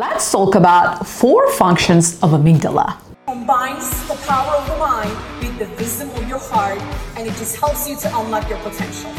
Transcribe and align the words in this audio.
Let's 0.00 0.32
talk 0.32 0.54
about 0.54 1.06
four 1.06 1.52
functions 1.52 2.14
of 2.22 2.30
amygdala. 2.30 2.96
Combines 3.26 3.86
the 4.08 4.14
power 4.26 4.54
of 4.56 4.66
the 4.66 4.78
mind 4.78 5.10
with 5.40 5.58
the 5.58 5.68
wisdom 5.76 6.08
of 6.16 6.26
your 6.26 6.38
heart, 6.38 6.80
and 7.18 7.28
it 7.28 7.34
just 7.34 7.56
helps 7.56 7.86
you 7.86 7.96
to 7.96 8.18
unlock 8.18 8.48
your 8.48 8.58
potential. 8.60 9.10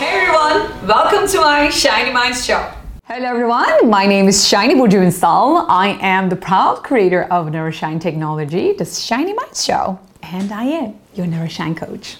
Hey 0.00 0.20
everyone, 0.20 0.88
welcome 0.88 1.28
to 1.28 1.38
my 1.38 1.68
Shiny 1.68 2.10
Minds 2.10 2.42
show. 2.46 2.72
Hello 3.04 3.26
everyone, 3.26 3.90
my 3.90 4.06
name 4.06 4.26
is 4.26 4.48
Shiny 4.48 4.74
Burjunsal. 4.74 5.66
I 5.68 5.98
am 6.00 6.30
the 6.30 6.36
proud 6.36 6.82
creator 6.82 7.24
of 7.24 7.48
Neuroshine 7.48 8.00
Technology, 8.00 8.72
the 8.72 8.86
Shiny 8.86 9.34
Minds 9.34 9.62
show, 9.62 9.98
and 10.22 10.50
I 10.50 10.64
am 10.64 10.98
your 11.14 11.26
Neuroshine 11.26 11.76
coach. 11.76 12.16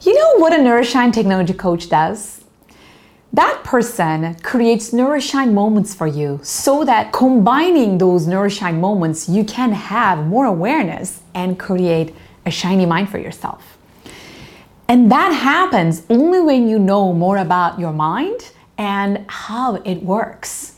You 0.00 0.14
know 0.18 0.38
what 0.38 0.52
a 0.52 0.56
Neuroshine 0.56 1.12
Technology 1.12 1.54
coach 1.54 1.88
does? 1.88 2.43
That 3.34 3.62
person 3.64 4.36
creates 4.42 4.90
Neuroshine 4.90 5.52
moments 5.52 5.92
for 5.92 6.06
you 6.06 6.38
so 6.44 6.84
that 6.84 7.12
combining 7.12 7.98
those 7.98 8.28
Neuroshine 8.28 8.78
moments, 8.78 9.28
you 9.28 9.44
can 9.44 9.72
have 9.72 10.26
more 10.26 10.44
awareness 10.44 11.20
and 11.34 11.58
create 11.58 12.14
a 12.46 12.50
shiny 12.52 12.86
mind 12.86 13.08
for 13.08 13.18
yourself. 13.18 13.76
And 14.86 15.10
that 15.10 15.32
happens 15.32 16.02
only 16.08 16.40
when 16.40 16.68
you 16.68 16.78
know 16.78 17.12
more 17.12 17.38
about 17.38 17.80
your 17.80 17.92
mind 17.92 18.52
and 18.78 19.24
how 19.28 19.76
it 19.84 20.04
works. 20.04 20.76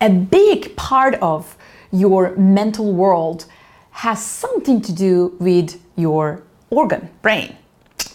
A 0.00 0.10
big 0.10 0.76
part 0.76 1.14
of 1.16 1.56
your 1.90 2.36
mental 2.36 2.92
world 2.92 3.46
has 3.90 4.24
something 4.24 4.80
to 4.82 4.92
do 4.92 5.36
with 5.40 5.80
your 5.96 6.44
organ, 6.70 7.08
brain, 7.20 7.56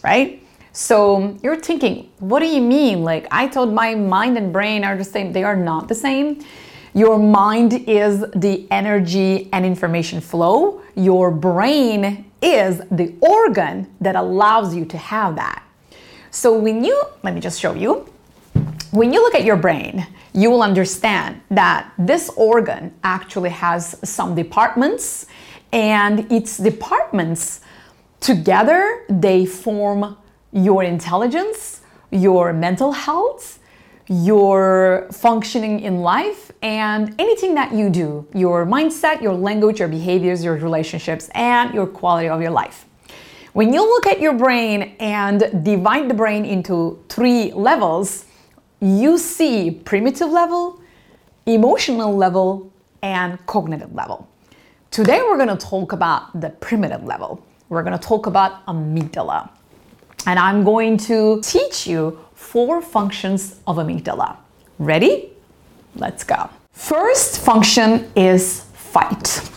right? 0.02 0.39
So 0.72 1.38
you're 1.42 1.60
thinking, 1.60 2.12
what 2.20 2.40
do 2.40 2.48
you 2.48 2.62
mean? 2.62 3.04
Like, 3.04 3.28
I 3.32 3.48
thought 3.48 3.72
my 3.72 3.96
mind 3.96 4.38
and 4.38 4.54
brain 4.54 4.84
are 4.84 4.96
the 4.96 5.04
same. 5.04 5.32
They 5.34 5.44
are 5.44 5.56
not 5.56 5.88
the 5.88 5.96
same. 5.96 6.44
Your 6.94 7.18
mind 7.20 7.74
is 7.88 8.26
the 8.36 8.68
energy 8.72 9.50
and 9.52 9.66
information 9.66 10.22
flow. 10.22 10.82
Your 10.96 11.32
brain 11.32 12.32
is 12.42 12.82
the 12.92 13.14
organ 13.22 13.94
that 14.02 14.16
allows 14.16 14.76
you 14.76 14.86
to 14.86 14.98
have 14.98 15.36
that. 15.36 15.64
So 16.32 16.58
when 16.58 16.84
you, 16.84 17.04
let 17.24 17.34
me 17.34 17.42
just 17.42 17.60
show 17.60 17.74
you. 17.74 18.12
When 18.92 19.14
you 19.14 19.22
look 19.22 19.36
at 19.36 19.44
your 19.44 19.56
brain, 19.56 20.08
you 20.34 20.50
will 20.50 20.62
understand 20.62 21.42
that 21.52 21.92
this 21.98 22.30
organ 22.36 22.94
actually 23.04 23.50
has 23.50 23.98
some 24.08 24.36
departments, 24.36 25.26
and 25.72 26.32
its 26.32 26.58
departments 26.58 27.62
together 28.20 29.06
they 29.10 29.46
form 29.46 30.18
your 30.52 30.84
intelligence, 30.84 31.82
your 32.12 32.54
mental 32.54 32.92
health, 32.92 33.60
your 34.08 35.08
functioning 35.12 35.82
in 35.82 36.02
life, 36.02 36.52
and 36.62 37.14
anything 37.20 37.54
that 37.56 37.72
you 37.74 37.90
do 37.90 38.28
your 38.34 38.66
mindset, 38.66 39.22
your 39.22 39.34
language, 39.34 39.80
your 39.80 39.88
behaviors, 39.88 40.44
your 40.44 40.56
relationships, 40.56 41.30
and 41.36 41.74
your 41.74 41.86
quality 41.86 42.28
of 42.28 42.42
your 42.42 42.52
life. 42.52 42.86
When 43.54 43.74
you 43.74 43.82
look 43.82 44.08
at 44.08 44.20
your 44.20 44.34
brain 44.34 44.96
and 45.00 45.64
divide 45.64 46.10
the 46.10 46.14
brain 46.14 46.46
into 46.46 47.04
three 47.10 47.52
levels, 47.52 48.26
you 48.80 49.18
see 49.18 49.72
primitive 49.72 50.30
level, 50.30 50.82
emotional 51.46 52.16
level, 52.16 52.72
and 53.02 53.44
cognitive 53.46 53.94
level. 53.94 54.28
Today, 54.92 55.22
we're 55.22 55.38
going 55.38 55.56
to 55.56 55.58
talk 55.58 55.92
about 55.92 56.40
the 56.40 56.50
primitive 56.50 57.04
level. 57.04 57.46
We're 57.70 57.84
going 57.84 57.98
to 57.98 58.08
talk 58.08 58.26
about 58.26 58.66
amygdala 58.66 59.50
and 60.26 60.40
I'm 60.40 60.64
going 60.64 60.98
to 60.98 61.42
teach 61.42 61.88
you 61.88 62.20
four 62.34 62.82
functions 62.82 63.60
of 63.68 63.78
amygdala. 63.78 64.38
Ready? 64.78 65.30
Let's 65.96 66.24
go. 66.24 66.50
First 66.72 67.40
function 67.40 68.12
is 68.16 68.62
fight. 68.74 69.50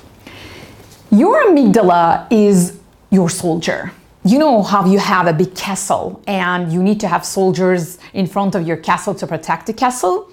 Your 1.11 1.45
amygdala 1.47 2.27
is 2.31 2.81
your 3.11 3.29
soldier. 3.29 3.93
You 4.25 4.39
know 4.39 4.63
how 4.63 4.87
you 4.87 4.99
have 4.99 5.27
a 5.27 5.33
big 5.33 5.55
castle 5.55 6.23
and 6.27 6.73
you 6.73 6.83
need 6.83 7.01
to 7.01 7.09
have 7.09 7.25
soldiers 7.25 7.99
in 8.13 8.27
front 8.27 8.55
of 8.55 8.67
your 8.67 8.77
castle 8.77 9.15
to 9.17 9.27
protect 9.27 9.67
the 9.67 9.73
castle? 9.73 10.31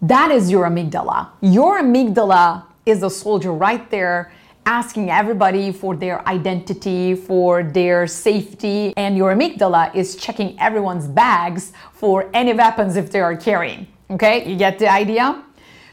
That 0.00 0.30
is 0.30 0.50
your 0.50 0.64
amygdala. 0.66 1.28
Your 1.40 1.80
amygdala 1.80 2.64
is 2.86 3.02
a 3.02 3.10
soldier 3.10 3.52
right 3.52 3.90
there 3.90 4.32
asking 4.66 5.10
everybody 5.10 5.72
for 5.72 5.96
their 5.96 6.26
identity, 6.28 7.14
for 7.14 7.62
their 7.62 8.06
safety, 8.06 8.92
and 8.96 9.16
your 9.16 9.34
amygdala 9.34 9.94
is 9.94 10.16
checking 10.16 10.58
everyone's 10.60 11.06
bags 11.06 11.72
for 11.92 12.30
any 12.34 12.52
weapons 12.52 12.96
if 12.96 13.10
they 13.10 13.20
are 13.20 13.36
carrying. 13.36 13.86
Okay, 14.10 14.48
you 14.48 14.56
get 14.56 14.78
the 14.78 14.90
idea? 14.90 15.42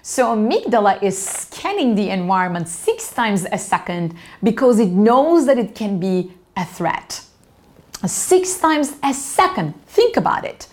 So, 0.02 0.36
amygdala 0.36 1.02
is 1.02 1.18
scanning 1.18 1.96
the 1.96 2.10
environment 2.10 2.68
six 2.68 3.12
times 3.12 3.48
a 3.52 3.58
second 3.58 4.16
because 4.44 4.80
it 4.80 4.90
knows 4.90 5.46
that 5.48 5.58
it 5.58 5.74
can 5.74 6.00
be 6.00 6.32
a 6.56 6.64
threat. 6.64 7.22
Six 8.06 8.60
times 8.60 8.98
a 9.04 9.14
second. 9.14 9.74
Think 9.88 10.16
about 10.18 10.46
it. 10.46 10.68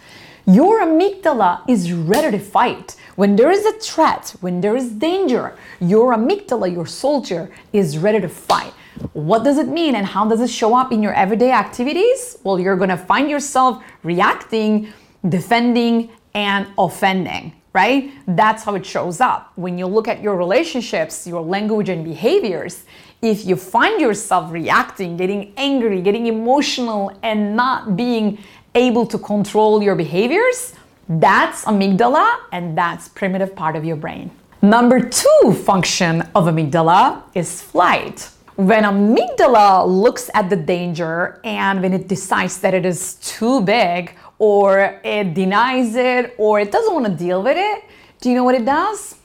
Your 0.47 0.81
amygdala 0.81 1.61
is 1.69 1.93
ready 1.93 2.37
to 2.37 2.43
fight. 2.43 2.97
When 3.15 3.37
there 3.37 3.53
is 3.53 3.65
a 3.65 3.73
threat, 3.75 4.35
when 4.41 4.61
there 4.61 4.75
is 4.75 4.91
danger, 4.91 5.57
your 5.79 6.13
amygdala, 6.15 6.73
your 6.73 6.87
soldier, 6.87 7.49
is 7.73 7.97
ready 7.97 8.21
to 8.21 8.29
fight. 8.29 8.73
What 9.13 9.45
does 9.45 9.57
it 9.57 9.69
mean 9.69 9.95
and 9.95 10.05
how 10.05 10.29
does 10.29 10.41
it 10.41 10.51
show 10.51 10.75
up 10.77 10.91
in 10.91 11.01
your 11.01 11.15
everyday 11.15 11.53
activities? 11.53 12.39
Well, 12.43 12.59
you're 12.59 12.77
gonna 12.77 12.99
find 12.99 13.31
yourself 13.31 13.85
reacting, 14.03 14.93
defending, 15.29 16.11
and 16.35 16.67
offending, 16.77 17.53
right? 17.73 18.11
That's 18.27 18.65
how 18.65 18.75
it 18.75 18.85
shows 18.85 19.21
up. 19.21 19.53
When 19.55 19.79
you 19.79 19.87
look 19.87 20.09
at 20.09 20.23
your 20.23 20.37
relationships, 20.37 21.25
your 21.25 21.43
language, 21.43 21.89
and 21.89 22.05
behaviors, 22.05 22.85
if 23.21 23.47
you 23.47 23.55
find 23.55 24.01
yourself 24.01 24.51
reacting, 24.51 25.17
getting 25.17 25.53
angry, 25.57 26.01
getting 26.03 26.27
emotional, 26.27 27.17
and 27.23 27.55
not 27.55 27.97
being 27.97 28.39
able 28.75 29.06
to 29.06 29.19
control 29.19 29.83
your 29.83 29.94
behaviors, 29.94 30.75
that's 31.09 31.65
amygdala 31.65 32.38
and 32.53 32.77
that's 32.77 33.09
primitive 33.09 33.55
part 33.55 33.77
of 33.77 33.84
your 33.84 33.97
brain. 33.97 34.31
Number 34.62 35.00
two 35.00 35.53
function 35.65 36.22
of 36.34 36.44
amygdala 36.44 37.22
is 37.34 37.61
flight. 37.61 38.31
When 38.56 38.84
amygdala 38.84 39.87
looks 39.87 40.31
at 40.34 40.49
the 40.50 40.56
danger 40.56 41.41
and 41.43 41.82
when 41.82 41.93
it 41.93 42.06
decides 42.06 42.59
that 42.61 42.75
it 42.75 42.87
is 42.87 43.15
too 43.15 43.61
big 43.62 44.15
or 44.38 45.00
it 45.03 45.34
denies 45.34 45.97
it 45.97 46.34
or 46.38 46.61
it 46.61 46.71
doesn't 46.71 46.94
want 46.94 47.06
to 47.06 47.12
deal 47.12 47.43
with 47.43 47.56
it, 47.56 47.84
do 48.21 48.28
you 48.28 48.37
know 48.37 48.44
what 48.44 48.55
it 48.55 48.65
does? 48.65 49.16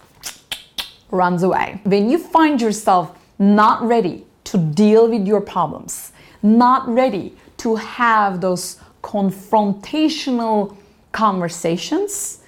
Runs 1.11 1.43
away. 1.43 1.79
When 1.83 2.09
you 2.09 2.17
find 2.17 2.59
yourself 2.59 3.17
not 3.37 3.83
ready 3.83 4.25
to 4.45 4.57
deal 4.57 5.07
with 5.07 5.27
your 5.27 5.41
problems, 5.41 6.13
not 6.41 6.87
ready 6.87 7.35
to 7.57 7.75
have 7.75 8.41
those 8.41 8.79
confrontational 9.01 10.75
conversations, 11.11 12.39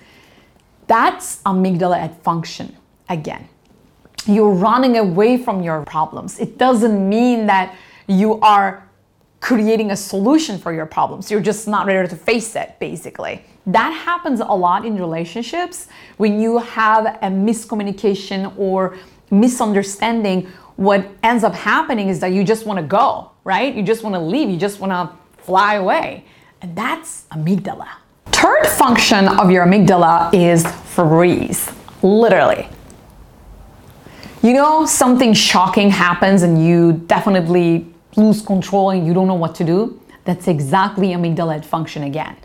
that's 0.87 1.41
amygdala 1.43 1.97
at 1.97 2.23
function 2.23 2.75
again. 3.09 3.47
You're 4.25 4.51
running 4.51 4.97
away 4.97 5.38
from 5.38 5.63
your 5.63 5.83
problems. 5.85 6.39
It 6.39 6.57
doesn't 6.57 7.07
mean 7.07 7.47
that 7.47 7.75
you 8.07 8.39
are 8.41 8.88
creating 9.39 9.91
a 9.91 9.95
solution 9.95 10.57
for 10.57 10.73
your 10.73 10.85
problems. 10.85 11.31
You're 11.31 11.41
just 11.41 11.67
not 11.67 11.85
ready 11.88 12.07
to 12.07 12.15
face 12.15 12.55
it, 12.55 12.75
basically. 12.79 13.43
That 13.65 13.91
happens 13.91 14.39
a 14.39 14.45
lot 14.45 14.85
in 14.85 14.97
relationships 14.97 15.88
when 16.17 16.39
you 16.39 16.57
have 16.57 17.05
a 17.05 17.27
miscommunication 17.27 18.53
or 18.57 18.97
misunderstanding. 19.31 20.47
What 20.75 21.07
ends 21.23 21.43
up 21.43 21.53
happening 21.53 22.09
is 22.09 22.19
that 22.19 22.31
you 22.33 22.43
just 22.43 22.65
want 22.65 22.77
to 22.77 22.83
go, 22.83 23.31
right? 23.43 23.73
You 23.73 23.83
just 23.83 24.03
want 24.03 24.15
to 24.15 24.19
leave, 24.19 24.49
you 24.49 24.57
just 24.57 24.79
want 24.79 24.91
to 24.91 25.43
fly 25.43 25.75
away. 25.75 26.25
And 26.61 26.75
that's 26.75 27.25
amygdala. 27.31 27.87
Third 28.27 28.67
function 28.67 29.27
of 29.27 29.49
your 29.49 29.65
amygdala 29.65 30.33
is 30.33 30.65
freeze, 30.93 31.71
literally. 32.01 32.67
You 34.41 34.53
know, 34.53 34.85
something 34.85 35.33
shocking 35.33 35.89
happens 35.89 36.44
and 36.44 36.65
you 36.65 36.94
definitely 37.07 37.88
lose 38.15 38.41
control 38.41 38.91
and 38.91 39.06
you 39.06 39.13
don't 39.13 39.27
know 39.27 39.33
what 39.35 39.56
to 39.56 39.63
do? 39.63 40.01
That's 40.25 40.47
exactly 40.47 41.09
amygdala 41.09 41.63
function 41.63 42.03
again. 42.03 42.35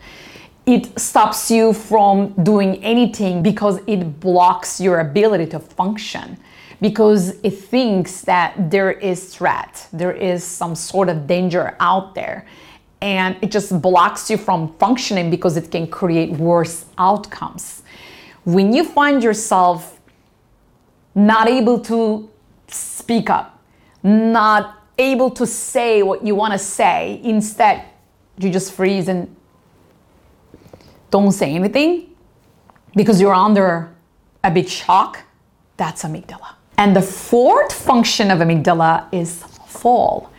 It 0.66 0.98
stops 0.98 1.50
you 1.50 1.72
from 1.72 2.32
doing 2.42 2.82
anything 2.82 3.42
because 3.42 3.80
it 3.86 4.20
blocks 4.20 4.80
your 4.80 5.00
ability 5.00 5.46
to 5.46 5.58
function 5.58 6.38
because 6.80 7.36
it 7.42 7.50
thinks 7.50 8.22
that 8.22 8.70
there 8.70 8.92
is 8.92 9.34
threat, 9.34 9.86
there 9.92 10.12
is 10.12 10.42
some 10.42 10.74
sort 10.74 11.08
of 11.08 11.26
danger 11.26 11.76
out 11.80 12.14
there 12.14 12.46
and 13.04 13.36
it 13.42 13.50
just 13.50 13.82
blocks 13.82 14.30
you 14.30 14.38
from 14.38 14.72
functioning 14.78 15.28
because 15.28 15.58
it 15.58 15.70
can 15.70 15.86
create 15.86 16.30
worse 16.30 16.86
outcomes. 16.96 17.82
When 18.44 18.72
you 18.72 18.82
find 18.82 19.22
yourself 19.22 20.00
not 21.14 21.46
able 21.46 21.80
to 21.80 22.30
speak 22.66 23.28
up, 23.28 23.62
not 24.02 24.78
able 24.96 25.30
to 25.32 25.46
say 25.46 26.02
what 26.02 26.24
you 26.26 26.34
want 26.34 26.54
to 26.54 26.58
say, 26.58 27.20
instead, 27.22 27.84
you 28.38 28.50
just 28.50 28.72
freeze 28.72 29.08
and 29.08 29.36
don't 31.10 31.32
say 31.32 31.54
anything 31.54 32.08
because 32.96 33.20
you're 33.20 33.34
under 33.34 33.94
a 34.42 34.50
big 34.50 34.66
shock, 34.66 35.22
that's 35.76 36.04
amygdala. 36.04 36.54
And 36.78 36.96
the 36.96 37.02
fourth 37.02 37.70
function 37.70 38.30
of 38.30 38.38
amygdala 38.38 39.12
is 39.12 39.42
fall. 39.66 40.30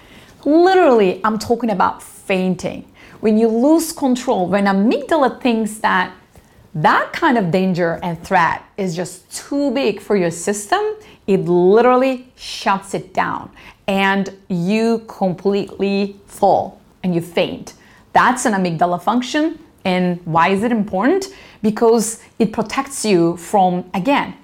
Literally, 0.45 1.21
I'm 1.23 1.37
talking 1.37 1.69
about 1.69 2.01
fainting. 2.25 2.91
When 3.21 3.37
you 3.37 3.47
lose 3.47 3.91
control, 3.91 4.47
when 4.47 4.65
amygdala 4.65 5.41
thinks 5.41 5.77
that 5.77 6.13
that 6.73 7.13
kind 7.13 7.37
of 7.37 7.51
danger 7.51 7.99
and 8.03 8.21
threat 8.21 8.63
is 8.77 8.95
just 8.95 9.31
too 9.31 9.71
big 9.71 10.01
for 10.01 10.15
your 10.15 10.31
system, 10.31 10.81
it 11.25 11.45
literally 11.45 12.31
shuts 12.35 12.93
it 12.93 13.13
down 13.13 13.49
and 13.87 14.35
you 14.49 14.99
completely 15.07 16.19
fall 16.25 16.81
and 17.03 17.15
you 17.15 17.21
faint. 17.21 17.73
That's 18.13 18.45
an 18.45 18.53
amygdala 18.53 19.01
function. 19.01 19.59
And 19.85 20.19
why 20.25 20.49
is 20.49 20.63
it 20.63 20.71
important? 20.71 21.27
Because 21.61 22.19
it 22.39 22.51
protects 22.51 23.05
you 23.05 23.37
from, 23.37 23.89
again, 23.93 24.35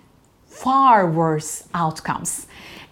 far 0.47 1.09
worse 1.09 1.67
outcomes. 1.73 2.47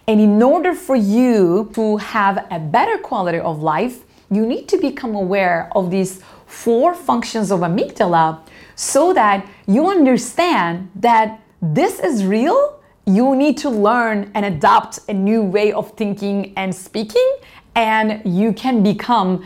And 0.08 0.20
in 0.20 0.42
order 0.42 0.74
for 0.74 0.96
you 0.96 1.70
to 1.74 1.98
have 1.98 2.46
a 2.50 2.58
better 2.58 2.98
quality 2.98 3.38
of 3.38 3.62
life, 3.62 4.04
you 4.30 4.46
need 4.46 4.68
to 4.68 4.78
become 4.78 5.14
aware 5.14 5.70
of 5.74 5.90
these 5.90 6.22
four 6.46 6.94
functions 6.94 7.50
of 7.50 7.60
amygdala 7.60 8.40
so 8.76 9.12
that 9.12 9.46
you 9.66 9.88
understand 9.88 10.90
that 10.94 11.40
this 11.60 12.00
is 12.00 12.24
real. 12.24 12.80
You 13.06 13.36
need 13.36 13.58
to 13.58 13.70
learn 13.70 14.30
and 14.34 14.46
adopt 14.46 15.00
a 15.08 15.12
new 15.12 15.42
way 15.42 15.72
of 15.72 15.92
thinking 15.96 16.52
and 16.56 16.74
speaking, 16.74 17.36
and 17.74 18.22
you 18.24 18.52
can 18.52 18.82
become 18.82 19.44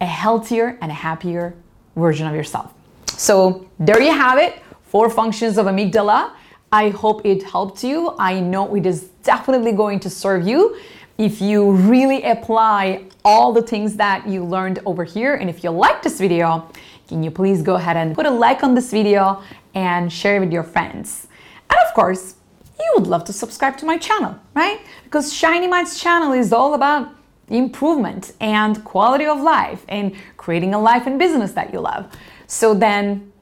a 0.00 0.06
healthier 0.06 0.78
and 0.80 0.90
a 0.90 0.94
happier 0.94 1.54
version 1.94 2.26
of 2.26 2.34
yourself. 2.34 2.72
So, 3.06 3.68
there 3.78 4.00
you 4.00 4.12
have 4.12 4.38
it 4.38 4.62
four 4.82 5.08
functions 5.08 5.56
of 5.56 5.66
amygdala. 5.66 6.32
I 6.70 6.90
hope 6.90 7.24
it 7.24 7.42
helped 7.42 7.82
you. 7.84 8.14
I 8.18 8.40
know 8.40 8.74
it 8.74 8.86
is 8.86 9.04
definitely 9.22 9.72
going 9.72 10.00
to 10.00 10.10
serve 10.10 10.46
you 10.46 10.76
if 11.18 11.40
you 11.40 11.72
really 11.72 12.22
apply 12.22 13.04
all 13.24 13.52
the 13.52 13.62
things 13.62 13.96
that 13.96 14.26
you 14.26 14.44
learned 14.44 14.80
over 14.86 15.04
here. 15.04 15.34
And 15.34 15.48
if 15.48 15.62
you 15.62 15.70
like 15.70 16.02
this 16.02 16.18
video, 16.18 16.70
can 17.08 17.22
you 17.22 17.30
please 17.30 17.62
go 17.62 17.74
ahead 17.74 17.96
and 17.96 18.14
put 18.14 18.26
a 18.26 18.30
like 18.30 18.62
on 18.62 18.74
this 18.74 18.90
video 18.90 19.42
and 19.74 20.12
share 20.12 20.36
it 20.36 20.40
with 20.40 20.52
your 20.52 20.62
friends? 20.62 21.28
And 21.70 21.78
of 21.86 21.94
course, 21.94 22.36
you 22.78 22.92
would 22.96 23.06
love 23.06 23.24
to 23.24 23.32
subscribe 23.32 23.76
to 23.78 23.86
my 23.86 23.98
channel, 23.98 24.36
right? 24.54 24.80
Because 25.04 25.32
Shiny 25.32 25.68
Minds 25.68 26.00
channel 26.00 26.32
is 26.32 26.52
all 26.52 26.74
about 26.74 27.10
improvement 27.48 28.32
and 28.40 28.82
quality 28.84 29.26
of 29.26 29.40
life 29.40 29.84
and 29.88 30.14
creating 30.36 30.74
a 30.74 30.80
life 30.80 31.06
and 31.06 31.18
business 31.18 31.52
that 31.52 31.72
you 31.72 31.80
love. 31.80 32.10
So 32.46 32.74
then, 32.74 33.32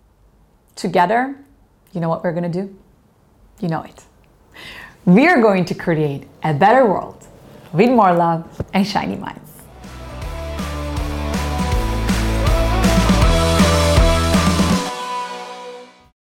together, 0.75 1.37
you 1.93 2.01
know 2.01 2.09
what 2.09 2.23
we're 2.25 2.33
gonna 2.33 2.49
do? 2.49 2.77
You 3.61 3.69
know 3.69 3.83
it. 3.83 4.05
We 5.05 5.29
are 5.29 5.41
going 5.41 5.65
to 5.67 5.75
create 5.75 6.27
a 6.43 6.53
better 6.53 6.85
world 6.85 7.27
with 7.73 7.91
more 7.91 8.13
love 8.13 8.45
and 8.73 8.87
shiny 8.87 9.17
minds. 9.17 9.40